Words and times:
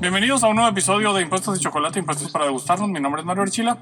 Bienvenidos 0.00 0.42
a 0.42 0.48
un 0.48 0.56
nuevo 0.56 0.68
episodio 0.68 1.12
de 1.12 1.22
Impuestos 1.22 1.54
de 1.54 1.60
Chocolate, 1.60 2.00
Impuestos 2.00 2.30
para 2.32 2.46
degustarnos. 2.46 2.88
Mi 2.88 2.98
nombre 2.98 3.20
es 3.20 3.26
Mario 3.26 3.44
Archila. 3.44 3.78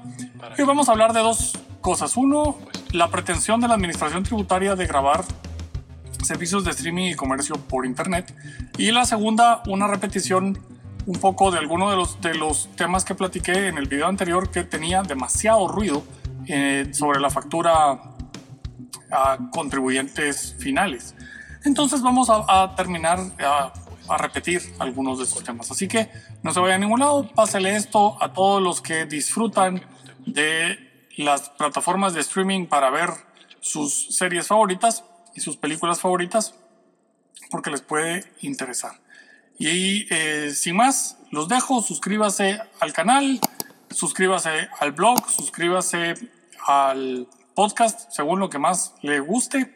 Y 0.55 0.61
hoy 0.61 0.67
vamos 0.67 0.87
a 0.87 0.91
hablar 0.91 1.11
de 1.11 1.21
dos 1.21 1.57
cosas. 1.81 2.15
Uno, 2.15 2.59
la 2.91 3.09
pretensión 3.09 3.59
de 3.59 3.67
la 3.67 3.73
Administración 3.73 4.21
Tributaria 4.23 4.75
de 4.75 4.85
grabar 4.85 5.25
servicios 6.21 6.63
de 6.63 6.71
streaming 6.71 7.09
y 7.09 7.15
comercio 7.15 7.55
por 7.55 7.87
Internet. 7.87 8.33
Y 8.77 8.91
la 8.91 9.05
segunda, 9.05 9.63
una 9.67 9.87
repetición 9.87 10.59
un 11.07 11.19
poco 11.19 11.49
de 11.49 11.57
alguno 11.57 11.89
de 11.89 11.95
los, 11.95 12.21
de 12.21 12.35
los 12.35 12.69
temas 12.75 13.03
que 13.05 13.15
platiqué 13.15 13.67
en 13.67 13.79
el 13.79 13.87
video 13.87 14.07
anterior 14.07 14.51
que 14.51 14.63
tenía 14.63 15.01
demasiado 15.01 15.67
ruido 15.67 16.03
eh, 16.45 16.89
sobre 16.93 17.19
la 17.19 17.31
factura 17.31 17.99
a 19.11 19.37
contribuyentes 19.51 20.55
finales. 20.59 21.15
Entonces 21.65 22.03
vamos 22.03 22.29
a, 22.29 22.45
a 22.47 22.75
terminar 22.75 23.19
a, 23.39 23.73
a, 24.07 24.17
repetir 24.17 24.61
algunos 24.79 25.17
de 25.17 25.25
estos 25.25 25.43
temas. 25.43 25.69
Así 25.71 25.87
que 25.87 26.09
no 26.41 26.53
se 26.53 26.59
vaya 26.59 26.75
a 26.75 26.77
ningún 26.77 26.99
lado, 26.99 27.29
pásele 27.33 27.75
esto 27.75 28.17
a 28.21 28.33
todos 28.33 28.61
los 28.61 28.81
que 28.81 29.05
disfrutan 29.05 29.81
de 30.25 31.07
las 31.17 31.49
plataformas 31.49 32.13
de 32.13 32.21
streaming 32.21 32.65
para 32.65 32.89
ver 32.89 33.09
sus 33.59 34.15
series 34.15 34.47
favoritas 34.47 35.03
y 35.35 35.41
sus 35.41 35.57
películas 35.57 35.99
favoritas 35.99 36.55
porque 37.49 37.69
les 37.69 37.81
puede 37.81 38.25
interesar. 38.41 38.99
Y 39.57 40.07
eh, 40.13 40.51
sin 40.53 40.75
más, 40.75 41.17
los 41.31 41.47
dejo, 41.47 41.81
suscríbase 41.81 42.59
al 42.79 42.93
canal, 42.93 43.39
suscríbase 43.89 44.69
al 44.79 44.91
blog, 44.91 45.29
suscríbase 45.29 46.15
al 46.65 47.27
podcast 47.53 48.11
según 48.11 48.39
lo 48.39 48.49
que 48.49 48.59
más 48.59 48.95
le 49.01 49.19
guste 49.19 49.75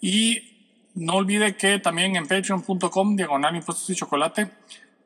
y 0.00 0.57
no 0.98 1.14
olvide 1.14 1.56
que 1.56 1.78
también 1.78 2.16
en 2.16 2.26
patreon.com 2.26 3.16
diagonal 3.16 3.56
impuestos 3.56 3.88
y 3.90 3.94
chocolate 3.94 4.50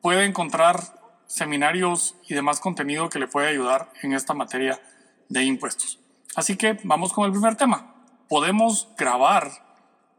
puede 0.00 0.24
encontrar 0.24 0.80
seminarios 1.26 2.16
y 2.28 2.34
demás 2.34 2.60
contenido 2.60 3.08
que 3.08 3.18
le 3.18 3.28
puede 3.28 3.48
ayudar 3.48 3.92
en 4.02 4.12
esta 4.12 4.34
materia 4.34 4.80
de 5.28 5.44
impuestos. 5.44 5.98
Así 6.34 6.56
que 6.56 6.78
vamos 6.84 7.12
con 7.12 7.26
el 7.26 7.32
primer 7.32 7.56
tema. 7.56 7.94
Podemos 8.28 8.88
grabar 8.96 9.50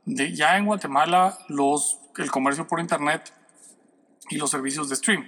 ya 0.06 0.58
en 0.58 0.66
Guatemala 0.66 1.38
los, 1.50 2.00
el 2.18 2.30
comercio 2.30 2.68
por 2.68 2.80
internet 2.80 3.34
y 4.30 4.38
los 4.38 4.52
servicios 4.52 4.90
de 4.90 4.96
stream. 4.96 5.28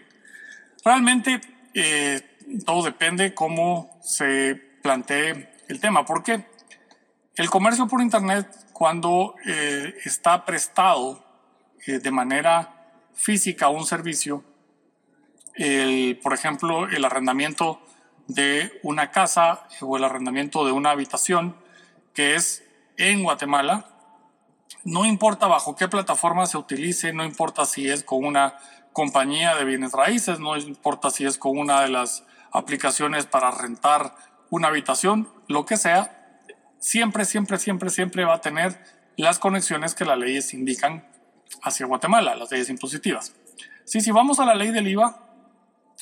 Realmente 0.83 1.42
eh, 1.73 2.22
todo 2.66 2.83
depende 2.83 3.33
cómo 3.33 4.00
se 4.03 4.55
plantee 4.83 5.55
el 5.67 5.80
tema, 5.80 6.05
porque 6.05 6.45
el 7.36 7.50
comercio 7.50 7.88
por 7.88 8.02
internet 8.02 8.48
cuando 8.76 9.36
eh, 9.45 9.95
está 10.04 10.44
prestado 10.44 11.23
eh, 11.88 12.00
de 12.00 12.12
manera 12.12 12.92
física 13.14 13.70
un 13.70 13.86
servicio, 13.86 14.44
el, 15.54 16.20
por 16.22 16.34
ejemplo, 16.34 16.86
el 16.90 17.06
arrendamiento 17.06 17.80
de 18.28 18.78
una 18.84 19.12
casa 19.12 19.66
o 19.80 19.95
el 19.95 20.04
arrendamiento 20.04 20.66
de 20.66 20.73
una 20.73 20.90
habitación 20.90 21.56
que 22.14 22.36
es 22.36 22.66
en 22.98 23.23
Guatemala, 23.23 23.86
no 24.84 25.06
importa 25.06 25.48
bajo 25.48 25.78
qué 25.78 25.88
plataforma 25.88 26.45
se 26.45 26.58
utilice, 26.58 27.14
no 27.14 27.23
importa 27.23 27.66
si 27.66 27.89
es 27.89 28.04
con 28.04 28.26
una 28.26 28.58
compañía 28.92 29.56
de 29.56 29.64
bienes 29.64 29.94
raíces, 29.94 30.42
no 30.42 30.58
importa 30.58 31.12
si 31.12 31.26
es 31.26 31.38
con 31.38 31.58
una 31.58 31.80
de 31.80 31.88
las 31.88 32.26
aplicaciones 32.52 33.26
para 33.26 33.52
rentar 33.52 34.17
una 34.50 34.67
habitación, 34.67 35.30
lo 35.48 35.66
que 35.66 35.78
sea, 35.78 36.14
siempre, 36.86 37.25
siempre, 37.25 37.58
siempre, 37.58 37.89
siempre 37.89 38.25
va 38.25 38.36
a 38.36 38.41
tener 38.41 38.80
las 39.17 39.39
conexiones 39.39 39.95
que 39.95 40.05
las 40.05 40.19
leyes 40.19 40.53
indican 40.53 41.09
hacia 41.64 41.88
Guatemala, 41.88 42.36
las 42.36 42.52
leyes 42.52 42.69
impositivas. 42.69 43.33
Sí, 43.86 44.02
si 44.02 44.11
vamos 44.11 44.39
a 44.39 44.45
la 44.45 44.53
ley 44.53 44.69
del 44.69 44.88
IVA, 44.88 45.19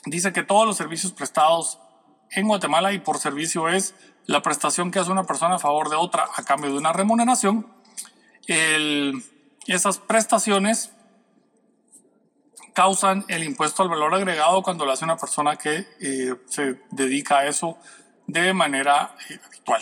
dice 0.05 0.33
que 0.33 0.43
todos 0.43 0.67
los 0.67 0.75
servicios 0.75 1.13
prestados 1.13 1.79
en 2.31 2.49
Guatemala 2.49 2.91
y 2.91 2.99
por 2.99 3.17
servicio 3.17 3.69
es 3.69 3.95
la 4.25 4.41
prestación 4.41 4.91
que 4.91 4.99
hace 4.99 5.09
una 5.09 5.23
persona 5.23 5.55
a 5.55 5.59
favor 5.59 5.89
de 5.89 5.95
otra 5.95 6.25
a 6.35 6.43
cambio 6.43 6.71
de 6.71 6.77
una 6.77 6.91
remuneración. 6.91 7.65
Esas 8.47 9.99
prestaciones 9.99 10.91
causan 12.73 13.23
el 13.29 13.45
impuesto 13.45 13.83
al 13.83 13.89
valor 13.89 14.13
agregado 14.15 14.61
cuando 14.63 14.85
lo 14.85 14.91
hace 14.91 15.05
una 15.05 15.15
persona 15.15 15.55
que 15.55 15.87
eh, 16.01 16.35
se 16.47 16.81
dedica 16.91 17.39
a 17.39 17.47
eso 17.47 17.77
de 18.27 18.51
manera 18.51 19.15
eh, 19.29 19.39
habitual. 19.45 19.81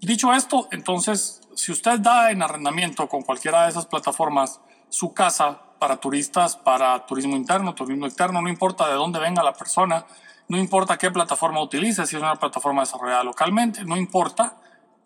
Dicho 0.00 0.32
esto, 0.32 0.68
entonces, 0.70 1.40
si 1.54 1.72
usted 1.72 1.98
da 1.98 2.30
en 2.30 2.42
arrendamiento 2.42 3.08
con 3.08 3.22
cualquiera 3.22 3.64
de 3.64 3.70
esas 3.70 3.86
plataformas 3.86 4.60
su 4.88 5.12
casa 5.12 5.60
para 5.80 5.96
turistas, 5.96 6.56
para 6.56 7.04
turismo 7.04 7.36
interno, 7.36 7.74
turismo 7.74 8.06
externo, 8.06 8.40
no 8.40 8.48
importa 8.48 8.88
de 8.88 8.94
dónde 8.94 9.18
venga 9.18 9.42
la 9.42 9.54
persona, 9.54 10.06
no 10.48 10.56
importa 10.56 10.96
qué 10.96 11.10
plataforma 11.10 11.60
utilice, 11.60 12.06
si 12.06 12.16
es 12.16 12.22
una 12.22 12.36
plataforma 12.36 12.82
desarrollada 12.82 13.24
localmente, 13.24 13.84
no 13.84 13.96
importa, 13.96 14.56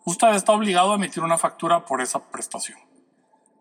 usted 0.05 0.29
está 0.35 0.53
obligado 0.53 0.93
a 0.93 0.95
emitir 0.95 1.23
una 1.23 1.37
factura 1.37 1.85
por 1.85 1.99
esa 1.99 2.23
prestación. 2.31 2.77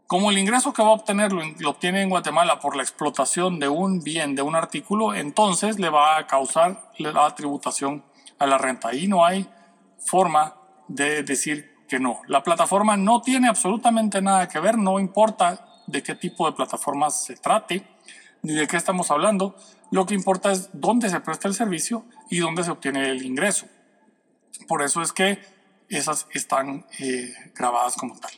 Como 0.07 0.31
el 0.31 0.37
ingreso 0.37 0.75
que 0.75 0.83
va 0.83 0.89
a 0.89 0.93
obtener 0.93 1.33
lo, 1.33 1.43
obtiene 1.71 2.03
en 2.03 2.11
Guatemala 2.11 2.61
por 2.61 2.77
la 2.77 2.83
explotación 2.83 3.59
de 3.59 3.69
un 3.69 4.03
bien, 4.03 4.35
de 4.35 4.43
un 4.43 4.55
artículo, 4.55 5.15
entonces 5.15 5.79
le 5.79 5.89
va 5.89 6.19
a 6.19 6.27
causar 6.27 6.93
la 6.99 7.35
tributación 7.35 8.05
a 8.39 8.47
la 8.47 8.59
renta. 8.59 8.95
Y 8.95 9.09
no 9.09 9.25
hay 9.25 9.49
forma 9.99 10.57
de 10.89 11.23
decir 11.23 11.75
que 11.89 11.99
no. 11.99 12.21
La 12.27 12.43
plataforma 12.43 12.97
no 12.97 13.21
tiene 13.23 13.49
absolutamente 13.49 14.23
nada 14.23 14.49
que 14.49 14.61
ver, 14.61 14.79
no 14.79 14.99
importa 14.99 15.67
de 15.87 16.03
qué 16.03 16.15
tipo 16.15 16.47
de 16.47 16.57
plataforma 16.57 17.11
se 17.11 17.37
trate, 17.37 17.87
ni 18.43 18.55
de 18.55 18.67
qué 18.67 18.77
estamos 18.77 19.11
hablando. 19.11 19.57
Lo 19.91 20.07
que 20.07 20.15
importa 20.15 20.53
es 20.53 20.71
dónde 20.73 21.11
se 21.11 21.21
presta 21.21 21.49
el 21.49 21.55
servicio 21.55 22.05
y 22.31 22.39
dónde 22.39 22.65
se 22.65 22.71
obtiene 22.71 23.09
el 23.09 23.25
ingreso. 23.25 23.67
Por 24.67 24.83
eso 24.83 25.03
es 25.03 25.13
que 25.13 25.39
esas 25.89 26.27
están 26.33 26.87
eh, 26.99 27.35
grabadas 27.55 27.97
como 27.97 28.19
tal. 28.19 28.33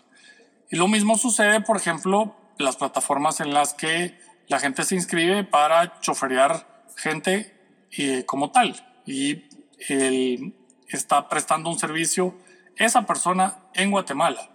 Y 0.70 0.76
lo 0.76 0.88
mismo 0.88 1.16
sucede, 1.16 1.60
por 1.60 1.76
ejemplo, 1.76 2.34
las 2.58 2.76
plataformas 2.76 3.40
en 3.40 3.54
las 3.54 3.74
que 3.74 4.18
la 4.48 4.58
gente 4.58 4.84
se 4.84 4.94
inscribe 4.94 5.44
para 5.44 6.00
choferear 6.00 6.84
gente 6.96 7.54
eh, 7.96 8.24
como 8.26 8.50
tal 8.50 8.74
y 9.06 9.44
él 9.88 10.54
está 10.88 11.28
prestando 11.28 11.70
un 11.70 11.78
servicio 11.78 12.34
esa 12.76 13.02
persona 13.02 13.58
en 13.74 13.90
Guatemala. 13.90 14.50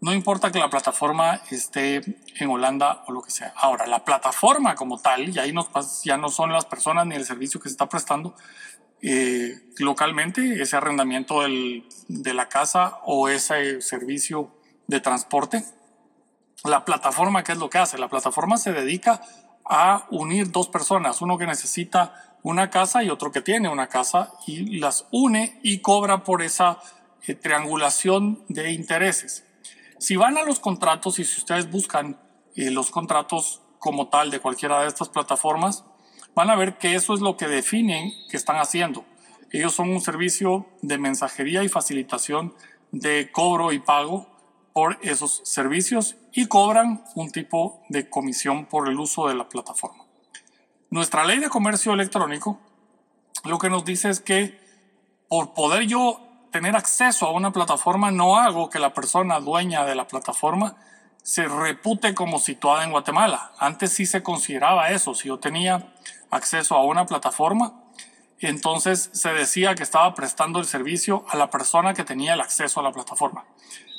No 0.00 0.14
importa 0.14 0.50
que 0.50 0.58
la 0.58 0.70
plataforma 0.70 1.42
esté 1.50 2.00
en 2.38 2.48
Holanda 2.48 3.04
o 3.06 3.12
lo 3.12 3.20
que 3.20 3.30
sea. 3.30 3.52
Ahora, 3.54 3.86
la 3.86 4.02
plataforma 4.04 4.74
como 4.74 4.98
tal, 4.98 5.28
y 5.28 5.38
ahí 5.38 5.52
ya 6.04 6.16
no 6.16 6.30
son 6.30 6.52
las 6.52 6.64
personas 6.64 7.06
ni 7.06 7.16
el 7.16 7.26
servicio 7.26 7.60
que 7.60 7.68
se 7.68 7.74
está 7.74 7.88
prestando 7.88 8.34
eh, 9.02 9.60
localmente, 9.78 10.62
ese 10.62 10.76
arrendamiento 10.76 11.42
del, 11.42 11.86
de 12.08 12.32
la 12.34 12.48
casa 12.48 13.00
o 13.04 13.28
ese 13.28 13.82
servicio 13.82 14.50
de 14.86 15.00
transporte. 15.00 15.64
La 16.64 16.84
plataforma, 16.84 17.44
¿qué 17.44 17.52
es 17.52 17.58
lo 17.58 17.68
que 17.68 17.78
hace? 17.78 17.98
La 17.98 18.08
plataforma 18.08 18.56
se 18.56 18.72
dedica 18.72 19.20
a 19.64 20.06
unir 20.10 20.50
dos 20.50 20.68
personas, 20.68 21.20
uno 21.20 21.38
que 21.38 21.46
necesita 21.46 22.29
una 22.42 22.70
casa 22.70 23.02
y 23.02 23.10
otro 23.10 23.32
que 23.32 23.40
tiene 23.40 23.68
una 23.68 23.88
casa, 23.88 24.32
y 24.46 24.78
las 24.78 25.06
une 25.10 25.58
y 25.62 25.78
cobra 25.78 26.24
por 26.24 26.42
esa 26.42 26.78
eh, 27.26 27.34
triangulación 27.34 28.44
de 28.48 28.72
intereses. 28.72 29.44
Si 29.98 30.16
van 30.16 30.38
a 30.38 30.42
los 30.44 30.60
contratos 30.60 31.18
y 31.18 31.24
si 31.24 31.38
ustedes 31.38 31.70
buscan 31.70 32.18
eh, 32.56 32.70
los 32.70 32.90
contratos 32.90 33.60
como 33.78 34.08
tal 34.08 34.30
de 34.30 34.40
cualquiera 34.40 34.80
de 34.80 34.88
estas 34.88 35.08
plataformas, 35.08 35.84
van 36.34 36.50
a 36.50 36.56
ver 36.56 36.78
que 36.78 36.94
eso 36.94 37.14
es 37.14 37.20
lo 37.20 37.36
que 37.36 37.48
definen 37.48 38.12
que 38.30 38.36
están 38.36 38.56
haciendo. 38.56 39.04
Ellos 39.50 39.74
son 39.74 39.90
un 39.90 40.00
servicio 40.00 40.66
de 40.80 40.98
mensajería 40.98 41.62
y 41.64 41.68
facilitación 41.68 42.54
de 42.92 43.30
cobro 43.32 43.72
y 43.72 43.80
pago 43.80 44.26
por 44.72 44.98
esos 45.02 45.42
servicios 45.44 46.16
y 46.32 46.46
cobran 46.46 47.02
un 47.14 47.30
tipo 47.30 47.82
de 47.88 48.08
comisión 48.08 48.66
por 48.66 48.88
el 48.88 48.98
uso 48.98 49.28
de 49.28 49.34
la 49.34 49.48
plataforma. 49.48 49.99
Nuestra 50.90 51.24
ley 51.24 51.38
de 51.38 51.48
comercio 51.48 51.92
electrónico 51.92 52.58
lo 53.44 53.58
que 53.58 53.70
nos 53.70 53.84
dice 53.84 54.10
es 54.10 54.20
que 54.20 54.60
por 55.28 55.54
poder 55.54 55.84
yo 55.84 56.20
tener 56.50 56.74
acceso 56.74 57.26
a 57.26 57.32
una 57.32 57.52
plataforma 57.52 58.10
no 58.10 58.36
hago 58.36 58.68
que 58.68 58.80
la 58.80 58.92
persona 58.92 59.38
dueña 59.38 59.84
de 59.84 59.94
la 59.94 60.08
plataforma 60.08 60.76
se 61.22 61.46
repute 61.46 62.12
como 62.12 62.40
situada 62.40 62.82
en 62.82 62.90
Guatemala. 62.90 63.52
Antes 63.58 63.92
sí 63.92 64.04
se 64.04 64.24
consideraba 64.24 64.90
eso. 64.90 65.14
Si 65.14 65.28
yo 65.28 65.38
tenía 65.38 65.94
acceso 66.30 66.74
a 66.74 66.84
una 66.84 67.06
plataforma, 67.06 67.84
entonces 68.40 69.10
se 69.12 69.32
decía 69.32 69.76
que 69.76 69.84
estaba 69.84 70.12
prestando 70.14 70.58
el 70.58 70.64
servicio 70.64 71.24
a 71.28 71.36
la 71.36 71.50
persona 71.50 71.94
que 71.94 72.02
tenía 72.02 72.34
el 72.34 72.40
acceso 72.40 72.80
a 72.80 72.82
la 72.82 72.90
plataforma. 72.90 73.44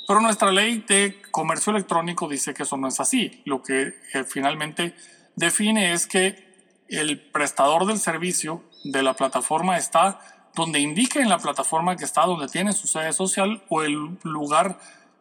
Pero 0.06 0.20
nuestra 0.20 0.52
ley 0.52 0.84
de 0.86 1.22
comercio 1.30 1.70
electrónico 1.70 2.28
dice 2.28 2.52
que 2.52 2.64
eso 2.64 2.76
no 2.76 2.88
es 2.88 3.00
así. 3.00 3.40
Lo 3.46 3.62
que 3.62 3.94
eh, 4.12 4.24
finalmente 4.24 4.94
define 5.36 5.94
es 5.94 6.06
que 6.06 6.51
el 6.88 7.20
prestador 7.30 7.86
del 7.86 7.98
servicio 7.98 8.64
de 8.84 9.02
la 9.02 9.14
plataforma 9.14 9.76
está 9.76 10.20
donde 10.54 10.80
indique 10.80 11.20
en 11.20 11.28
la 11.28 11.38
plataforma 11.38 11.96
que 11.96 12.04
está, 12.04 12.26
donde 12.26 12.48
tiene 12.48 12.72
su 12.72 12.86
sede 12.86 13.12
social 13.12 13.64
o 13.68 13.82
el 13.82 14.18
lugar 14.22 14.78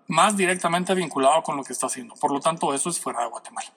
más 0.07 0.35
directamente 0.35 0.93
vinculado 0.93 1.41
con 1.43 1.55
lo 1.55 1.63
que 1.63 1.73
está 1.73 1.87
haciendo. 1.87 2.15
Por 2.15 2.33
lo 2.33 2.39
tanto, 2.41 2.73
eso 2.73 2.89
es 2.89 2.99
fuera 2.99 3.21
de 3.21 3.29
Guatemala. 3.29 3.71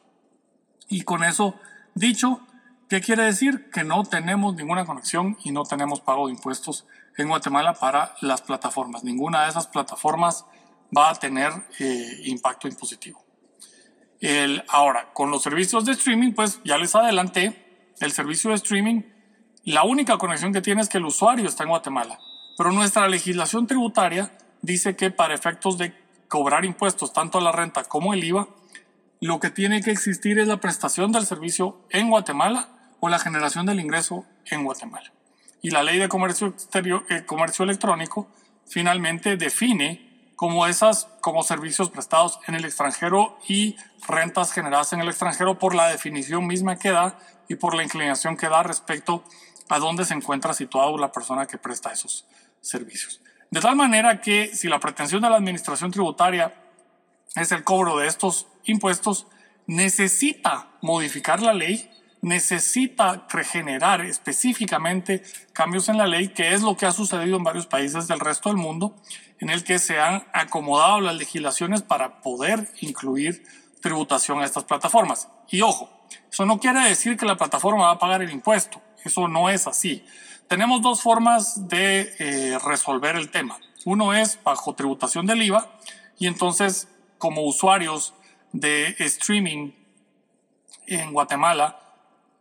Y 0.89 1.03
con 1.03 1.23
eso 1.23 1.55
dicho, 1.95 2.41
¿Qué 2.89 3.01
quiere 3.01 3.25
decir? 3.25 3.71
Que 3.71 3.83
no 3.83 4.05
tenemos 4.05 4.55
ninguna 4.55 4.85
conexión 4.85 5.39
y 5.43 5.53
no 5.53 5.65
tenemos 5.65 6.01
pago 6.01 6.27
de 6.27 6.33
impuestos 6.35 6.87
en 7.17 7.29
Guatemala 7.29 7.75
para 7.75 8.15
las 8.21 8.43
plataformas. 8.43 9.05
Ninguna 9.05 9.45
de 9.45 9.51
esas 9.51 9.67
plataformas 9.67 10.45
va 10.97 11.11
a 11.11 11.15
tener 11.15 11.51
eh, 11.79 12.21
impacto 12.25 12.69
impositivo. 12.69 13.25
El, 14.21 14.63
ahora, 14.69 15.13
con 15.13 15.31
los 15.31 15.43
servicios 15.43 15.85
de 15.87 15.93
streaming, 15.93 16.33
pues 16.33 16.61
ya 16.65 16.77
les 16.79 16.95
adelanté, 16.95 17.64
el 18.01 18.13
servicio 18.13 18.51
de 18.51 18.57
streaming, 18.57 19.03
la 19.65 19.85
única 19.85 20.19
conexión 20.19 20.53
que 20.53 20.61
tiene 20.61 20.83
es 20.83 20.89
que 20.89 20.99
el 20.99 21.05
usuario 21.05 21.49
está 21.49 21.63
en 21.63 21.71
Guatemala. 21.71 22.19
Pero 22.57 22.73
nuestra 22.73 23.09
legislación 23.09 23.67
tributaria 23.67 24.31
dice 24.63 24.97
que 24.97 25.11
para 25.11 25.35
efectos 25.35 25.79
de 25.79 25.95
cobrar 26.29 26.65
impuestos, 26.65 27.13
tanto 27.13 27.39
a 27.39 27.41
la 27.41 27.53
renta 27.53 27.85
como 27.85 28.15
el 28.15 28.25
IVA, 28.25 28.49
lo 29.21 29.41
que 29.41 29.51
tiene 29.51 29.83
que 29.83 29.91
existir 29.91 30.39
es 30.39 30.49
la 30.49 30.61
prestación 30.61 31.13
del 31.13 31.27
servicio 31.27 31.81
en 31.91 32.11
Guatemala 32.11 32.69
o 33.01 33.09
la 33.09 33.19
generación 33.19 33.67
del 33.67 33.81
ingreso 33.81 34.27
en 34.51 34.65
Guatemala. 34.65 35.13
Y 35.63 35.71
la 35.71 35.83
ley 35.83 35.99
de 35.99 36.09
comercio, 36.09 36.49
exterior, 36.49 37.07
eh, 37.09 37.25
comercio 37.25 37.65
electrónico 37.65 38.29
finalmente 38.67 39.37
define 39.37 40.14
como 40.37 40.67
esas 40.67 41.09
como 41.21 41.43
servicios 41.43 41.91
prestados 41.91 42.39
en 42.47 42.55
el 42.55 42.65
extranjero 42.65 43.39
y 43.49 43.77
rentas 44.07 44.53
generadas 44.53 44.93
en 44.93 45.01
el 45.01 45.09
extranjero 45.09 45.59
por 45.59 45.75
la 45.75 45.89
definición 45.89 46.47
misma 46.47 46.77
que 46.77 46.91
da 46.91 47.19
y 47.49 47.57
por 47.57 47.75
la 47.75 47.83
inclinación 47.83 48.37
que 48.37 48.49
da 48.49 48.63
respecto 48.63 49.25
a 49.69 49.79
dónde 49.79 50.05
se 50.05 50.15
encuentra 50.15 50.53
situado 50.53 50.99
la 50.99 51.13
persona 51.13 51.47
que 51.47 51.59
presta 51.59 51.93
esos 51.93 52.27
servicios. 52.61 53.21
De 53.51 53.61
tal 53.61 53.77
manera 53.77 54.21
que 54.21 54.55
si 54.55 54.69
la 54.69 54.81
pretensión 54.81 55.23
de 55.23 55.31
la 55.31 55.37
administración 55.37 55.91
tributaria 55.91 56.55
es 57.35 57.53
el 57.53 57.65
cobro 57.65 57.97
de 57.99 58.07
estos 58.07 58.47
impuestos, 58.65 59.27
necesita 59.67 60.69
modificar 60.83 61.41
la 61.41 61.53
ley, 61.53 61.91
necesita 62.25 63.27
regenerar 63.29 64.01
específicamente 64.01 65.23
cambios 65.53 65.91
en 65.91 65.99
la 65.99 66.07
ley, 66.07 66.29
que 66.29 66.55
es 66.55 66.63
lo 66.63 66.75
que 66.75 66.87
ha 66.87 66.93
sucedido 66.93 67.37
en 67.37 67.45
varios 67.45 67.67
países 67.67 68.09
del 68.09 68.19
resto 68.19 68.49
del 68.49 68.57
mundo, 68.57 68.97
en 69.41 69.51
el 69.51 69.63
que 69.63 69.79
se 69.79 70.01
han 70.01 70.25
acomodado 70.33 71.01
las 71.01 71.17
legislaciones 71.17 71.83
para 71.83 72.23
poder 72.23 72.71
incluir 72.81 73.45
tributación 73.83 74.41
a 74.41 74.47
estas 74.47 74.65
plataformas. 74.65 75.29
Y 75.51 75.61
ojo, 75.61 75.91
eso 76.33 76.47
no 76.47 76.59
quiere 76.59 76.81
decir 76.89 77.19
que 77.19 77.27
la 77.27 77.37
plataforma 77.37 77.85
va 77.85 77.91
a 77.93 77.99
pagar 77.99 78.23
el 78.23 78.31
impuesto, 78.31 78.81
eso 79.05 79.29
no 79.29 79.51
es 79.51 79.67
así. 79.67 80.03
Tenemos 80.49 80.81
dos 80.81 81.03
formas 81.03 81.69
de 81.69 82.15
eh, 82.19 82.59
resolver 82.65 83.17
el 83.17 83.31
tema. 83.31 83.59
Uno 83.85 84.15
es 84.15 84.43
bajo 84.43 84.75
tributación 84.75 85.27
del 85.27 85.43
IVA 85.43 85.69
y 86.19 86.27
entonces 86.27 86.89
como 87.19 87.43
usuarios 87.43 88.15
de 88.53 88.97
streaming 88.99 89.73
en 90.87 91.13
Guatemala 91.13 91.84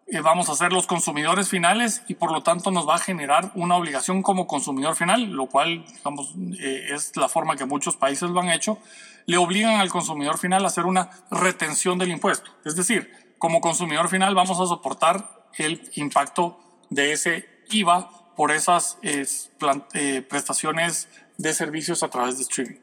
eh, 0.06 0.20
vamos 0.20 0.50
a 0.50 0.56
ser 0.56 0.74
los 0.74 0.86
consumidores 0.86 1.50
finales 1.50 2.04
y 2.08 2.16
por 2.16 2.32
lo 2.32 2.44
tanto 2.44 2.72
nos 2.72 2.88
va 2.88 2.96
a 2.96 3.00
generar 3.00 3.52
una 3.56 3.76
obligación 3.76 4.22
como 4.22 4.48
consumidor 4.48 4.96
final, 4.96 5.32
lo 5.32 5.46
cual 5.46 5.86
digamos, 5.86 6.36
eh, 6.60 6.88
es 6.92 7.16
la 7.16 7.30
forma 7.30 7.56
que 7.56 7.66
muchos 7.66 7.96
países 7.96 8.30
lo 8.30 8.42
han 8.42 8.50
hecho, 8.50 8.78
le 9.26 9.38
obligan 9.38 9.80
al 9.80 9.90
consumidor 9.90 10.38
final 10.38 10.66
a 10.66 10.68
hacer 10.68 10.86
una 10.86 11.10
retención 11.32 11.98
del 11.98 12.12
impuesto. 12.12 12.52
Es 12.66 12.76
decir, 12.76 13.36
como 13.38 13.62
consumidor 13.62 14.10
final 14.10 14.36
vamos 14.36 14.60
a 14.60 14.66
soportar 14.66 15.48
el 15.58 15.90
impacto 15.96 16.60
de 16.90 17.14
ese 17.14 17.48
IVA 17.70 18.10
por 18.36 18.52
esas 18.52 18.98
eh, 19.04 20.22
prestaciones 20.30 21.08
de 21.38 21.54
servicios 21.54 22.04
a 22.04 22.10
través 22.10 22.38
de 22.38 22.44
streaming. 22.44 22.80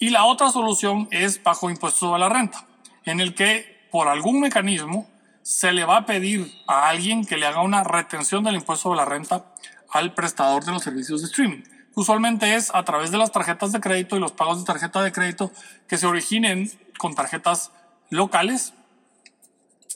Y 0.00 0.10
la 0.10 0.24
otra 0.24 0.50
solución 0.50 1.08
es 1.10 1.42
bajo 1.42 1.70
impuestos 1.70 2.00
sobre 2.00 2.20
la 2.20 2.28
renta, 2.28 2.66
en 3.04 3.20
el 3.20 3.34
que 3.34 3.86
por 3.90 4.08
algún 4.08 4.40
mecanismo 4.40 5.08
se 5.48 5.72
le 5.72 5.86
va 5.86 5.96
a 5.96 6.04
pedir 6.04 6.52
a 6.66 6.90
alguien 6.90 7.24
que 7.24 7.38
le 7.38 7.46
haga 7.46 7.62
una 7.62 7.82
retención 7.82 8.44
del 8.44 8.56
impuesto 8.56 8.82
sobre 8.82 8.98
la 8.98 9.06
renta 9.06 9.46
al 9.88 10.12
prestador 10.12 10.62
de 10.66 10.72
los 10.72 10.82
servicios 10.82 11.22
de 11.22 11.28
streaming. 11.28 11.62
Usualmente 11.94 12.54
es 12.54 12.70
a 12.74 12.84
través 12.84 13.12
de 13.12 13.16
las 13.16 13.32
tarjetas 13.32 13.72
de 13.72 13.80
crédito 13.80 14.14
y 14.14 14.20
los 14.20 14.32
pagos 14.32 14.58
de 14.58 14.66
tarjeta 14.66 15.00
de 15.02 15.10
crédito 15.10 15.50
que 15.88 15.96
se 15.96 16.06
originen 16.06 16.70
con 16.98 17.14
tarjetas 17.14 17.72
locales 18.10 18.74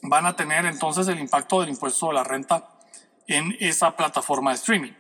van 0.03 0.25
a 0.25 0.37
tener 0.37 0.65
entonces 0.65 1.07
el 1.09 1.19
impacto 1.19 1.61
del 1.61 1.69
impuesto 1.69 1.99
sobre 1.99 2.15
la 2.15 2.25
renta 2.25 2.71
en 3.27 3.55
esa 3.61 3.95
plataforma 3.95 4.53
de 4.53 4.57
streaming. 4.57 4.93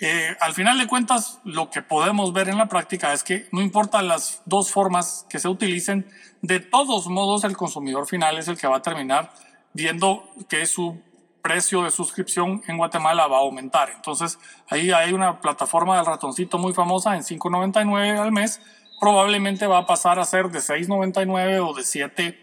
Eh, 0.00 0.36
al 0.40 0.52
final 0.52 0.80
de 0.80 0.88
cuentas, 0.88 1.38
lo 1.44 1.70
que 1.70 1.80
podemos 1.80 2.32
ver 2.32 2.48
en 2.48 2.58
la 2.58 2.66
práctica 2.66 3.12
es 3.12 3.22
que 3.22 3.46
no 3.52 3.62
importa 3.62 4.02
las 4.02 4.42
dos 4.46 4.72
formas 4.72 5.26
que 5.30 5.38
se 5.38 5.46
utilicen, 5.46 6.10
de 6.40 6.58
todos 6.58 7.06
modos 7.06 7.44
el 7.44 7.56
consumidor 7.56 8.08
final 8.08 8.36
es 8.36 8.48
el 8.48 8.58
que 8.58 8.66
va 8.66 8.78
a 8.78 8.82
terminar 8.82 9.32
viendo 9.72 10.28
que 10.48 10.66
su 10.66 11.00
precio 11.42 11.82
de 11.82 11.90
suscripción 11.90 12.62
en 12.68 12.78
Guatemala 12.78 13.26
va 13.26 13.38
a 13.38 13.40
aumentar. 13.40 13.90
Entonces, 13.94 14.38
ahí 14.70 14.92
hay 14.92 15.12
una 15.12 15.40
plataforma 15.40 15.96
del 15.96 16.06
ratoncito 16.06 16.56
muy 16.58 16.72
famosa 16.72 17.16
en 17.16 17.22
5.99 17.22 18.18
al 18.18 18.32
mes, 18.32 18.60
probablemente 19.00 19.66
va 19.66 19.78
a 19.78 19.86
pasar 19.86 20.20
a 20.20 20.24
ser 20.24 20.48
de 20.50 20.60
6.99 20.60 21.68
o 21.68 21.74
de 21.74 21.82
7.99 21.82 22.36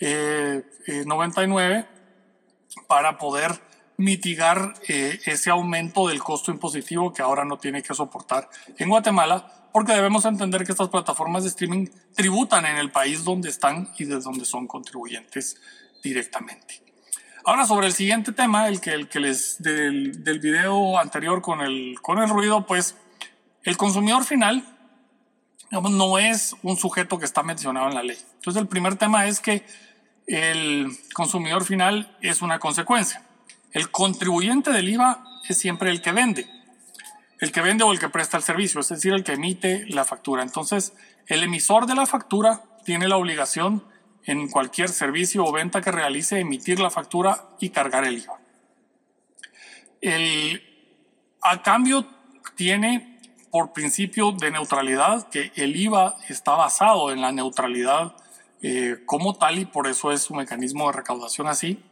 eh, 0.00 0.64
eh, 0.86 1.84
para 2.86 3.18
poder 3.18 3.60
mitigar 3.98 4.74
eh, 4.88 5.18
ese 5.26 5.50
aumento 5.50 6.08
del 6.08 6.22
costo 6.22 6.50
impositivo 6.50 7.12
que 7.12 7.20
ahora 7.20 7.44
no 7.44 7.58
tiene 7.58 7.82
que 7.82 7.92
soportar 7.92 8.48
en 8.78 8.88
Guatemala, 8.88 9.68
porque 9.72 9.92
debemos 9.92 10.24
entender 10.24 10.64
que 10.64 10.72
estas 10.72 10.88
plataformas 10.88 11.42
de 11.42 11.50
streaming 11.50 11.88
tributan 12.14 12.64
en 12.64 12.78
el 12.78 12.90
país 12.90 13.24
donde 13.24 13.50
están 13.50 13.90
y 13.98 14.04
desde 14.04 14.22
donde 14.22 14.46
son 14.46 14.66
contribuyentes 14.66 15.60
directamente. 16.02 16.82
Ahora 17.44 17.66
sobre 17.66 17.86
el 17.86 17.92
siguiente 17.92 18.32
tema, 18.32 18.68
el 18.68 18.80
que, 18.80 18.92
el 18.92 19.08
que 19.08 19.20
les 19.20 19.62
del, 19.62 20.22
del 20.22 20.38
video 20.38 20.98
anterior 20.98 21.40
con 21.40 21.60
el, 21.60 21.96
con 22.02 22.18
el 22.18 22.28
ruido, 22.28 22.66
pues 22.66 22.96
el 23.64 23.76
consumidor 23.76 24.24
final 24.24 24.64
no 25.70 26.18
es 26.18 26.56
un 26.62 26.76
sujeto 26.76 27.18
que 27.18 27.24
está 27.24 27.42
mencionado 27.42 27.88
en 27.88 27.94
la 27.94 28.02
ley. 28.02 28.18
Entonces 28.34 28.60
el 28.60 28.68
primer 28.68 28.96
tema 28.96 29.26
es 29.26 29.40
que 29.40 29.64
el 30.26 30.90
consumidor 31.14 31.64
final 31.64 32.16
es 32.20 32.42
una 32.42 32.58
consecuencia. 32.58 33.22
El 33.72 33.90
contribuyente 33.90 34.70
del 34.70 34.88
IVA 34.88 35.24
es 35.48 35.58
siempre 35.58 35.90
el 35.90 36.02
que 36.02 36.12
vende, 36.12 36.46
el 37.40 37.52
que 37.52 37.60
vende 37.60 37.84
o 37.84 37.92
el 37.92 37.98
que 37.98 38.08
presta 38.08 38.36
el 38.36 38.42
servicio, 38.42 38.80
es 38.80 38.88
decir, 38.88 39.12
el 39.12 39.24
que 39.24 39.32
emite 39.32 39.86
la 39.88 40.04
factura. 40.04 40.42
Entonces, 40.42 40.92
el 41.26 41.42
emisor 41.42 41.86
de 41.86 41.94
la 41.94 42.06
factura 42.06 42.62
tiene 42.84 43.08
la 43.08 43.16
obligación 43.16 43.84
en 44.28 44.48
cualquier 44.48 44.88
servicio 44.88 45.44
o 45.44 45.52
venta 45.52 45.80
que 45.80 45.90
realice 45.90 46.38
emitir 46.38 46.78
la 46.78 46.90
factura 46.90 47.48
y 47.58 47.70
cargar 47.70 48.04
el 48.04 48.18
IVA. 48.18 48.38
El, 50.00 50.62
a 51.42 51.62
cambio, 51.62 52.06
tiene 52.54 53.20
por 53.50 53.72
principio 53.72 54.32
de 54.32 54.50
neutralidad 54.50 55.28
que 55.30 55.52
el 55.56 55.74
IVA 55.74 56.16
está 56.28 56.52
basado 56.52 57.10
en 57.10 57.20
la 57.20 57.32
neutralidad 57.32 58.14
eh, 58.62 58.98
como 59.06 59.34
tal 59.34 59.58
y 59.58 59.64
por 59.64 59.86
eso 59.86 60.12
es 60.12 60.22
su 60.22 60.34
mecanismo 60.34 60.86
de 60.86 60.92
recaudación 60.92 61.46
así 61.46 61.82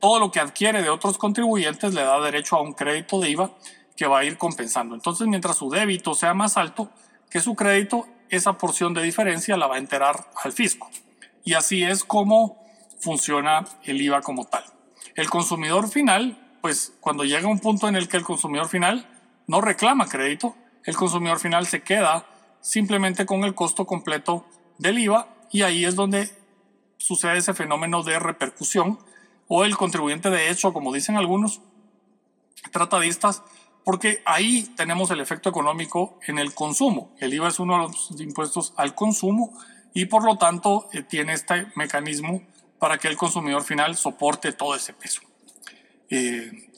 todo 0.00 0.18
lo 0.18 0.30
que 0.30 0.40
adquiere 0.40 0.82
de 0.82 0.90
otros 0.90 1.18
contribuyentes 1.18 1.94
le 1.94 2.02
da 2.02 2.20
derecho 2.20 2.56
a 2.56 2.62
un 2.62 2.72
crédito 2.72 3.20
de 3.20 3.30
IVA 3.30 3.50
que 3.96 4.06
va 4.06 4.20
a 4.20 4.24
ir 4.24 4.36
compensando. 4.36 4.94
Entonces, 4.94 5.26
mientras 5.26 5.56
su 5.56 5.70
débito 5.70 6.14
sea 6.14 6.34
más 6.34 6.56
alto 6.56 6.90
que 7.30 7.40
su 7.40 7.54
crédito, 7.54 8.06
esa 8.28 8.58
porción 8.58 8.92
de 8.92 9.02
diferencia 9.02 9.56
la 9.56 9.66
va 9.66 9.76
a 9.76 9.78
enterar 9.78 10.30
al 10.42 10.52
fisco. 10.52 10.90
Y 11.46 11.54
así 11.54 11.84
es 11.84 12.02
como 12.02 12.60
funciona 12.98 13.64
el 13.84 14.02
IVA 14.02 14.20
como 14.20 14.46
tal. 14.46 14.64
El 15.14 15.30
consumidor 15.30 15.88
final, 15.88 16.36
pues 16.60 16.92
cuando 17.00 17.24
llega 17.24 17.46
un 17.46 17.60
punto 17.60 17.88
en 17.88 17.94
el 17.94 18.08
que 18.08 18.16
el 18.16 18.24
consumidor 18.24 18.68
final 18.68 19.08
no 19.46 19.60
reclama 19.60 20.08
crédito, 20.08 20.56
el 20.84 20.96
consumidor 20.96 21.38
final 21.38 21.66
se 21.68 21.82
queda 21.82 22.26
simplemente 22.60 23.26
con 23.26 23.44
el 23.44 23.54
costo 23.54 23.86
completo 23.86 24.44
del 24.78 24.98
IVA 24.98 25.28
y 25.52 25.62
ahí 25.62 25.84
es 25.84 25.94
donde 25.94 26.36
sucede 26.98 27.38
ese 27.38 27.54
fenómeno 27.54 28.02
de 28.02 28.18
repercusión 28.18 28.98
o 29.46 29.64
el 29.64 29.76
contribuyente 29.76 30.30
de 30.30 30.50
hecho, 30.50 30.72
como 30.72 30.92
dicen 30.92 31.16
algunos 31.16 31.60
tratadistas, 32.72 33.44
porque 33.84 34.20
ahí 34.24 34.64
tenemos 34.76 35.12
el 35.12 35.20
efecto 35.20 35.48
económico 35.48 36.18
en 36.26 36.40
el 36.40 36.54
consumo. 36.54 37.14
El 37.18 37.32
IVA 37.34 37.48
es 37.48 37.60
uno 37.60 37.74
de 37.74 37.82
los 37.82 38.20
impuestos 38.20 38.74
al 38.76 38.96
consumo 38.96 39.56
y 39.96 40.04
por 40.04 40.24
lo 40.24 40.36
tanto 40.36 40.90
eh, 40.92 41.02
tiene 41.02 41.32
este 41.32 41.68
mecanismo 41.74 42.42
para 42.78 42.98
que 42.98 43.08
el 43.08 43.16
consumidor 43.16 43.64
final 43.64 43.96
soporte 43.96 44.52
todo 44.52 44.76
ese 44.76 44.92
peso. 44.92 45.22
Eh, 46.10 46.70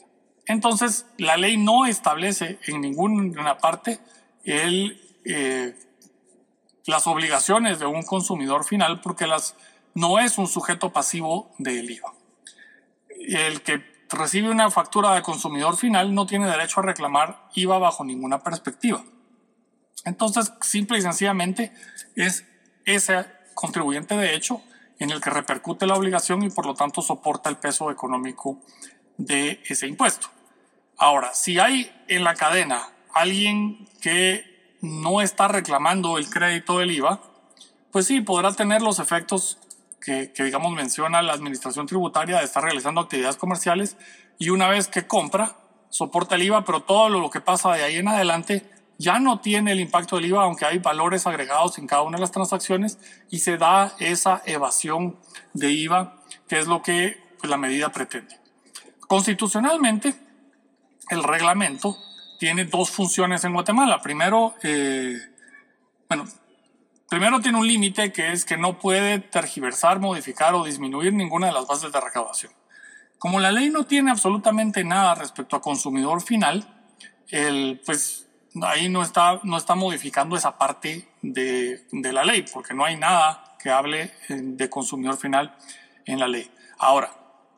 entonces, 0.45 1.05
la 1.17 1.35
ley 1.35 1.57
no 1.57 1.85
establece 1.85 2.59
en 2.67 2.79
ninguna 2.79 3.57
parte 3.57 3.99
el, 4.45 5.01
eh, 5.25 5.77
las 6.85 7.07
obligaciones 7.07 7.79
de 7.79 7.87
un 7.87 8.03
consumidor 8.03 8.63
final 8.63 9.01
porque 9.01 9.27
las, 9.27 9.53
no 9.93 10.17
es 10.19 10.37
un 10.37 10.47
sujeto 10.47 10.93
pasivo 10.93 11.51
del 11.57 11.91
IVA 11.91 12.13
el 13.27 13.61
que 13.61 13.83
recibe 14.09 14.49
una 14.49 14.71
factura 14.71 15.13
de 15.13 15.21
consumidor 15.21 15.75
final 15.75 16.15
no 16.15 16.25
tiene 16.25 16.47
derecho 16.47 16.79
a 16.79 16.83
reclamar 16.83 17.49
IVA 17.53 17.77
bajo 17.79 18.05
ninguna 18.05 18.39
perspectiva. 18.39 19.03
Entonces, 20.05 20.53
simple 20.61 20.97
y 20.97 21.01
sencillamente 21.01 21.73
es 22.15 22.45
ese 22.95 23.25
contribuyente 23.53 24.15
de 24.15 24.35
hecho 24.35 24.61
en 24.99 25.11
el 25.11 25.21
que 25.21 25.29
repercute 25.29 25.87
la 25.87 25.95
obligación 25.95 26.43
y 26.43 26.49
por 26.49 26.65
lo 26.65 26.73
tanto 26.73 27.01
soporta 27.01 27.49
el 27.49 27.57
peso 27.57 27.89
económico 27.89 28.59
de 29.17 29.61
ese 29.67 29.87
impuesto. 29.87 30.27
Ahora, 30.97 31.33
si 31.33 31.59
hay 31.59 31.91
en 32.07 32.23
la 32.23 32.35
cadena 32.35 32.89
alguien 33.13 33.87
que 34.01 34.77
no 34.81 35.21
está 35.21 35.47
reclamando 35.47 36.17
el 36.17 36.29
crédito 36.29 36.79
del 36.79 36.91
IVA, 36.91 37.21
pues 37.91 38.05
sí, 38.05 38.21
podrá 38.21 38.51
tener 38.53 38.81
los 38.81 38.99
efectos 38.99 39.57
que, 40.01 40.31
digamos, 40.37 40.73
menciona 40.73 41.21
la 41.21 41.33
administración 41.33 41.85
tributaria 41.85 42.39
de 42.39 42.45
estar 42.45 42.63
realizando 42.63 43.01
actividades 43.01 43.37
comerciales 43.37 43.97
y 44.37 44.49
una 44.49 44.67
vez 44.69 44.87
que 44.87 45.07
compra, 45.07 45.55
soporta 45.89 46.35
el 46.35 46.43
IVA, 46.43 46.65
pero 46.65 46.81
todo 46.81 47.09
lo 47.09 47.29
que 47.29 47.41
pasa 47.41 47.73
de 47.73 47.83
ahí 47.83 47.97
en 47.97 48.07
adelante 48.07 48.69
ya 48.99 49.17
no 49.17 49.39
tiene 49.39 49.71
el 49.71 49.79
impacto 49.79 50.17
del 50.17 50.25
IVA, 50.25 50.43
aunque 50.43 50.65
hay 50.65 50.77
valores 50.77 51.25
agregados 51.25 51.77
en 51.77 51.87
cada 51.87 52.01
una 52.01 52.17
de 52.17 52.21
las 52.21 52.31
transacciones 52.31 52.99
y 53.29 53.39
se 53.39 53.57
da 53.57 53.95
esa 53.97 54.43
evasión 54.45 55.17
de 55.53 55.71
IVA, 55.71 56.21
que 56.49 56.59
es 56.59 56.67
lo 56.67 56.83
que 56.83 57.17
pues, 57.39 57.49
la 57.49 57.55
medida 57.55 57.89
pretende. 57.93 58.37
Constitucionalmente, 59.07 60.13
el 61.09 61.23
reglamento 61.23 61.97
tiene 62.39 62.65
dos 62.65 62.91
funciones 62.91 63.43
en 63.45 63.53
Guatemala. 63.53 64.01
Primero, 64.01 64.55
eh, 64.63 65.17
bueno, 66.09 66.25
primero 67.07 67.39
tiene 67.39 67.57
un 67.57 67.67
límite 67.67 68.11
que 68.11 68.33
es 68.33 68.43
que 68.43 68.57
no 68.57 68.79
puede 68.79 69.19
tergiversar, 69.19 70.01
modificar 70.01 70.53
o 70.55 70.65
disminuir 70.65 71.13
ninguna 71.13 71.47
de 71.47 71.53
las 71.53 71.65
bases 71.65 71.93
de 71.93 72.01
recaudación. 72.01 72.51
Como 73.17 73.39
la 73.39 73.51
ley 73.51 73.69
no 73.69 73.85
tiene 73.85 74.11
absolutamente 74.11 74.83
nada 74.83 75.15
respecto 75.15 75.55
a 75.55 75.61
consumidor 75.61 76.21
final, 76.21 76.85
el, 77.29 77.81
pues 77.85 78.28
ahí 78.63 78.89
no 78.89 79.01
está, 79.01 79.39
no 79.43 79.57
está 79.57 79.75
modificando 79.75 80.35
esa 80.35 80.57
parte 80.57 81.07
de, 81.21 81.85
de 81.91 82.13
la 82.13 82.23
ley, 82.23 82.45
porque 82.51 82.73
no 82.73 82.85
hay 82.85 82.97
nada 82.97 83.55
que 83.61 83.69
hable 83.69 84.11
eh, 84.29 84.39
de 84.41 84.69
consumidor 84.69 85.17
final 85.17 85.55
en 86.05 86.19
la 86.19 86.27
ley. 86.27 86.49
Ahora, 86.79 87.11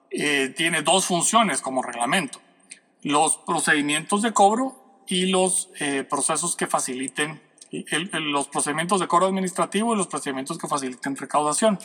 eh, 0.10 0.54
tiene 0.56 0.82
dos 0.82 1.06
funciones 1.06 1.62
como 1.62 1.82
reglamento. 1.82 2.42
Los 3.04 3.38
procedimientos 3.38 4.22
de 4.22 4.34
cobro 4.34 5.04
y 5.08 5.28
los 5.28 5.70
eh, 5.80 6.04
procesos 6.04 6.56
que 6.56 6.68
faciliten, 6.68 7.42
los 8.12 8.50
procedimientos 8.50 9.00
de 9.00 9.08
cobro 9.08 9.28
administrativo 9.28 9.94
y 9.94 9.98
los 9.98 10.08
procedimientos 10.08 10.58
que 10.58 10.68
faciliten 10.68 11.16
recaudación. 11.16 11.80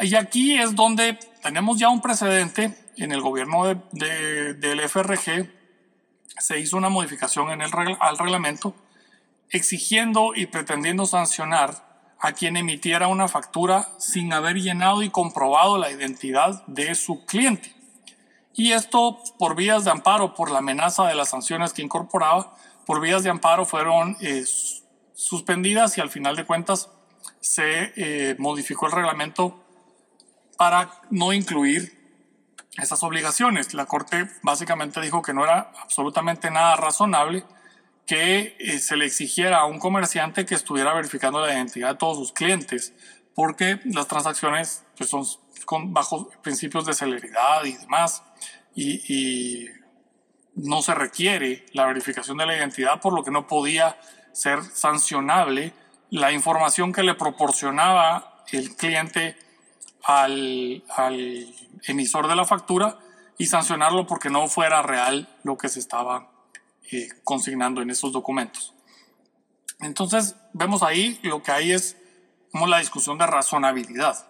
y 0.00 0.14
aquí 0.16 0.58
es 0.58 0.74
donde 0.74 1.16
tenemos 1.42 1.78
ya 1.78 1.88
un 1.88 2.00
precedente 2.00 2.76
en 2.96 3.12
el 3.12 3.20
gobierno 3.20 3.66
de, 3.92 4.54
del 4.54 4.80
FRG 4.80 5.57
se 6.40 6.58
hizo 6.58 6.76
una 6.76 6.88
modificación 6.88 7.50
en 7.50 7.62
el, 7.62 7.70
al 8.00 8.18
reglamento 8.18 8.74
exigiendo 9.50 10.32
y 10.34 10.46
pretendiendo 10.46 11.06
sancionar 11.06 11.86
a 12.20 12.32
quien 12.32 12.56
emitiera 12.56 13.08
una 13.08 13.28
factura 13.28 13.88
sin 13.98 14.32
haber 14.32 14.56
llenado 14.56 15.02
y 15.02 15.10
comprobado 15.10 15.78
la 15.78 15.90
identidad 15.90 16.66
de 16.66 16.94
su 16.94 17.24
cliente. 17.24 17.74
Y 18.54 18.72
esto 18.72 19.22
por 19.38 19.54
vías 19.54 19.84
de 19.84 19.90
amparo, 19.90 20.34
por 20.34 20.50
la 20.50 20.58
amenaza 20.58 21.06
de 21.06 21.14
las 21.14 21.28
sanciones 21.28 21.72
que 21.72 21.82
incorporaba, 21.82 22.56
por 22.86 23.00
vías 23.00 23.22
de 23.22 23.30
amparo 23.30 23.64
fueron 23.64 24.16
eh, 24.20 24.44
suspendidas 25.14 25.96
y 25.96 26.00
al 26.00 26.10
final 26.10 26.34
de 26.34 26.44
cuentas 26.44 26.90
se 27.40 27.92
eh, 27.96 28.34
modificó 28.38 28.86
el 28.86 28.92
reglamento 28.92 29.62
para 30.56 30.90
no 31.10 31.32
incluir 31.32 31.97
esas 32.78 33.02
obligaciones. 33.02 33.74
La 33.74 33.86
Corte 33.86 34.28
básicamente 34.42 35.00
dijo 35.00 35.22
que 35.22 35.34
no 35.34 35.44
era 35.44 35.72
absolutamente 35.82 36.50
nada 36.50 36.76
razonable 36.76 37.44
que 38.06 38.56
eh, 38.58 38.78
se 38.78 38.96
le 38.96 39.04
exigiera 39.04 39.58
a 39.58 39.66
un 39.66 39.78
comerciante 39.78 40.46
que 40.46 40.54
estuviera 40.54 40.94
verificando 40.94 41.40
la 41.40 41.52
identidad 41.52 41.90
de 41.90 41.98
todos 41.98 42.16
sus 42.16 42.32
clientes, 42.32 42.94
porque 43.34 43.80
las 43.84 44.08
transacciones 44.08 44.84
pues, 44.96 45.10
son 45.10 45.24
con, 45.66 45.92
bajo 45.92 46.30
principios 46.42 46.86
de 46.86 46.94
celeridad 46.94 47.64
y 47.64 47.74
demás, 47.74 48.22
y, 48.74 49.14
y 49.14 49.68
no 50.54 50.80
se 50.80 50.94
requiere 50.94 51.66
la 51.74 51.84
verificación 51.84 52.38
de 52.38 52.46
la 52.46 52.56
identidad, 52.56 53.00
por 53.00 53.12
lo 53.12 53.22
que 53.22 53.30
no 53.30 53.46
podía 53.46 53.98
ser 54.32 54.62
sancionable 54.62 55.74
la 56.10 56.32
información 56.32 56.92
que 56.92 57.02
le 57.02 57.14
proporcionaba 57.14 58.44
el 58.50 58.74
cliente 58.74 59.36
al, 60.08 60.82
al 60.96 61.54
emisor 61.86 62.28
de 62.28 62.34
la 62.34 62.46
factura 62.46 62.98
y 63.36 63.46
sancionarlo 63.46 64.06
porque 64.06 64.30
no 64.30 64.48
fuera 64.48 64.80
real 64.80 65.28
lo 65.44 65.58
que 65.58 65.68
se 65.68 65.78
estaba 65.78 66.30
eh, 66.90 67.08
consignando 67.24 67.82
en 67.82 67.90
esos 67.90 68.10
documentos. 68.10 68.74
Entonces, 69.80 70.34
vemos 70.54 70.82
ahí 70.82 71.20
lo 71.22 71.42
que 71.42 71.52
hay 71.52 71.72
es 71.72 71.98
como 72.50 72.66
la 72.66 72.78
discusión 72.78 73.18
de 73.18 73.26
razonabilidad. 73.26 74.26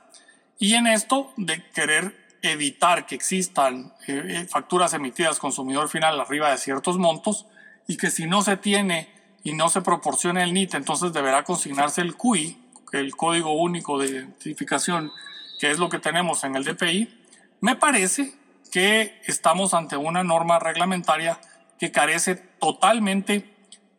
Y 0.59 0.75
en 0.75 0.89
esto 0.89 1.33
de 1.37 1.65
querer 1.71 2.27
evitar 2.43 3.07
que 3.07 3.15
existan 3.15 3.95
eh, 4.09 4.23
eh, 4.27 4.49
facturas 4.51 4.95
emitidas 4.95 5.39
consumidor 5.39 5.89
final 5.89 6.21
arriba 6.21 6.51
de 6.51 6.59
ciertos 6.59 6.99
montos 6.99 7.47
y 7.87 7.97
que 7.97 8.11
si 8.11 8.27
no 8.27 8.43
se 8.43 8.57
tiene 8.57 9.09
y 9.45 9.53
no 9.53 9.69
se 9.69 9.81
proporciona 9.81 10.43
el 10.43 10.53
NIT, 10.53 10.75
entonces 10.75 11.13
deberá 11.13 11.45
consignarse 11.45 12.01
el 12.01 12.17
CUI, 12.17 12.59
el 12.93 13.15
Código 13.15 13.53
Único 13.53 13.97
de 13.97 14.09
Identificación 14.09 15.13
que 15.59 15.71
es 15.71 15.79
lo 15.79 15.89
que 15.89 15.99
tenemos 15.99 16.45
en 16.45 16.57
el 16.57 16.65
DPI, 16.65 17.25
me 17.61 17.77
parece 17.77 18.33
que 18.71 19.21
estamos 19.27 19.75
ante 19.75 19.97
una 19.97 20.23
norma 20.23 20.59
reglamentaria 20.59 21.41
que 21.79 21.91
carece 21.91 22.37
totalmente 22.37 23.55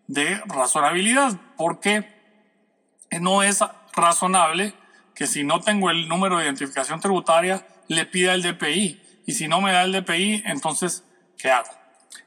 de 0.07 0.41
razonabilidad, 0.45 1.39
porque 1.57 2.07
no 3.19 3.43
es 3.43 3.63
razonable 3.93 4.73
que 5.15 5.27
si 5.27 5.43
no 5.43 5.59
tengo 5.59 5.89
el 5.89 6.07
número 6.07 6.37
de 6.37 6.45
identificación 6.45 6.99
tributaria, 6.99 7.65
le 7.87 8.05
pida 8.05 8.33
el 8.33 8.41
DPI. 8.41 9.01
Y 9.25 9.33
si 9.33 9.47
no 9.47 9.61
me 9.61 9.71
da 9.71 9.83
el 9.83 9.91
DPI, 9.91 10.43
entonces, 10.45 11.03
¿qué 11.37 11.51
hago? 11.51 11.69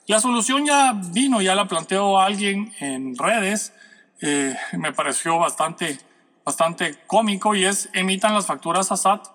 La 0.06 0.20
solución 0.20 0.66
ya 0.66 0.92
vino, 0.94 1.40
ya 1.40 1.54
la 1.54 1.68
planteó 1.68 2.20
alguien 2.20 2.72
en 2.80 3.16
redes, 3.16 3.72
eh, 4.20 4.54
me 4.72 4.92
pareció 4.92 5.38
bastante 5.38 5.98
bastante 6.44 6.96
cómico 7.06 7.54
y 7.54 7.64
es 7.64 7.88
emitan 7.92 8.34
las 8.34 8.46
facturas 8.46 8.92
a 8.92 8.96
SAT 8.96 9.26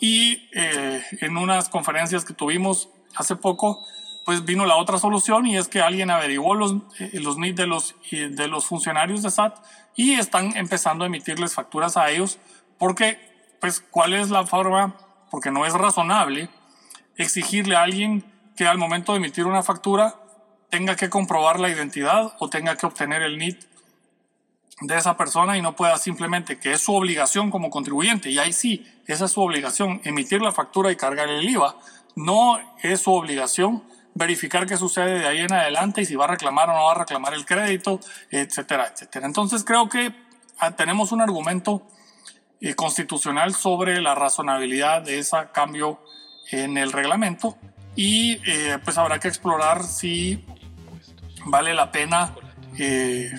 y 0.00 0.48
eh, 0.52 1.02
en 1.20 1.36
unas 1.36 1.68
conferencias 1.68 2.24
que 2.24 2.34
tuvimos 2.34 2.88
hace 3.14 3.36
poco 3.36 3.84
pues 4.24 4.44
vino 4.44 4.66
la 4.66 4.76
otra 4.76 4.98
solución 4.98 5.46
y 5.46 5.56
es 5.56 5.68
que 5.68 5.80
alguien 5.80 6.10
averiguó 6.10 6.54
los, 6.54 6.74
eh, 6.98 7.20
los 7.20 7.38
NID 7.38 7.54
de 7.54 7.66
los, 7.66 7.94
de 8.10 8.48
los 8.48 8.66
funcionarios 8.66 9.22
de 9.22 9.30
SAT 9.30 9.56
y 9.94 10.14
están 10.14 10.56
empezando 10.56 11.04
a 11.04 11.06
emitirles 11.06 11.54
facturas 11.54 11.96
a 11.96 12.10
ellos 12.10 12.38
porque 12.78 13.18
pues 13.60 13.80
cuál 13.80 14.14
es 14.14 14.30
la 14.30 14.44
forma 14.44 14.96
porque 15.30 15.50
no 15.50 15.64
es 15.64 15.72
razonable 15.72 16.50
exigirle 17.16 17.76
a 17.76 17.82
alguien 17.82 18.24
que 18.56 18.66
al 18.66 18.78
momento 18.78 19.12
de 19.12 19.18
emitir 19.18 19.46
una 19.46 19.62
factura 19.62 20.16
tenga 20.70 20.96
que 20.96 21.08
comprobar 21.08 21.60
la 21.60 21.68
identidad 21.68 22.34
o 22.38 22.50
tenga 22.50 22.76
que 22.76 22.86
obtener 22.86 23.22
el 23.22 23.38
NID 23.38 23.56
de 24.80 24.96
esa 24.96 25.16
persona 25.16 25.56
y 25.56 25.62
no 25.62 25.74
pueda 25.74 25.96
simplemente, 25.98 26.58
que 26.58 26.72
es 26.72 26.82
su 26.82 26.94
obligación 26.94 27.50
como 27.50 27.70
contribuyente, 27.70 28.30
y 28.30 28.38
ahí 28.38 28.52
sí, 28.52 28.86
esa 29.06 29.24
es 29.24 29.32
su 29.32 29.40
obligación, 29.40 30.00
emitir 30.04 30.42
la 30.42 30.52
factura 30.52 30.92
y 30.92 30.96
cargar 30.96 31.28
el 31.28 31.48
IVA, 31.48 31.76
no 32.14 32.58
es 32.82 33.00
su 33.00 33.12
obligación 33.12 33.82
verificar 34.14 34.66
qué 34.66 34.76
sucede 34.78 35.20
de 35.20 35.26
ahí 35.26 35.40
en 35.40 35.52
adelante 35.52 36.00
y 36.00 36.06
si 36.06 36.16
va 36.16 36.24
a 36.24 36.28
reclamar 36.28 36.70
o 36.70 36.72
no 36.72 36.84
va 36.84 36.92
a 36.92 36.94
reclamar 36.94 37.34
el 37.34 37.44
crédito, 37.44 38.00
etcétera, 38.30 38.90
etcétera. 38.92 39.26
Entonces 39.26 39.62
creo 39.62 39.88
que 39.90 40.14
ah, 40.58 40.70
tenemos 40.70 41.12
un 41.12 41.20
argumento 41.20 41.86
eh, 42.60 42.74
constitucional 42.74 43.54
sobre 43.54 44.00
la 44.00 44.14
razonabilidad 44.14 45.02
de 45.02 45.18
ese 45.18 45.36
cambio 45.52 46.00
en 46.50 46.78
el 46.78 46.92
reglamento 46.92 47.58
y 47.94 48.40
eh, 48.50 48.78
pues 48.82 48.96
habrá 48.96 49.18
que 49.18 49.28
explorar 49.28 49.84
si 49.84 50.42
vale 51.44 51.74
la 51.74 51.92
pena 51.92 52.34
eh, 52.78 53.30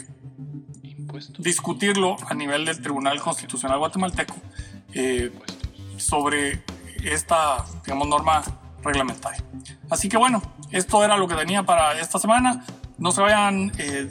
discutirlo 1.39 2.15
a 2.27 2.33
nivel 2.33 2.65
del 2.65 2.81
Tribunal 2.81 3.19
Constitucional 3.21 3.79
guatemalteco 3.79 4.35
eh, 4.93 5.31
sobre 5.97 6.63
esta, 7.03 7.65
digamos, 7.83 8.07
norma 8.07 8.43
reglamentaria. 8.83 9.43
Así 9.89 10.09
que 10.09 10.17
bueno, 10.17 10.41
esto 10.71 11.03
era 11.03 11.17
lo 11.17 11.27
que 11.27 11.35
tenía 11.35 11.63
para 11.63 11.99
esta 11.99 12.19
semana. 12.19 12.65
No 12.97 13.11
se 13.11 13.21
vayan 13.21 13.71
eh, 13.77 14.09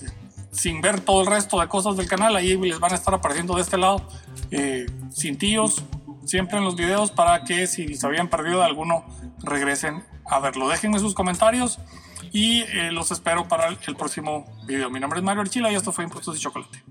sin 0.51 0.81
ver 0.81 1.01
todo 1.01 1.23
el 1.23 1.27
resto 1.27 1.61
de 1.61 1.69
cosas 1.69 1.97
del 1.97 2.09
canal, 2.09 2.35
ahí 2.37 2.57
les 2.57 2.81
van 2.81 2.93
a 2.93 2.95
estar 2.95 3.13
apareciendo 3.15 3.55
de 3.55 3.63
este 3.63 3.77
lado 3.77 4.07
eh, 4.51 4.87
cintillos 5.13 5.83
siempre 6.25 6.59
en 6.59 6.65
los 6.65 6.77
videos 6.77 7.11
para 7.11 7.45
que 7.45 7.67
si 7.67 7.95
se 7.95 8.07
habían 8.07 8.29
perdido 8.29 8.59
de 8.59 8.65
alguno 8.65 9.05
regresen 9.43 10.05
a 10.25 10.41
verlo. 10.41 10.69
Déjenme 10.69 10.99
sus 10.99 11.15
comentarios 11.15 11.79
y 12.37 12.61
eh, 12.65 12.93
los 12.93 13.11
espero 13.13 13.49
para 13.49 13.69
el, 13.69 13.97
próximo 13.97 14.45
video. 14.67 14.91
Mi 14.91 15.01
nombre 15.01 15.21
es 15.21 15.25
Mario 15.25 15.41
Archila 15.41 15.73
y 15.73 15.75
esto 15.75 15.91
fue 15.91 16.05
Impuestos 16.05 16.37
y 16.37 16.41
Chocolate. 16.41 16.83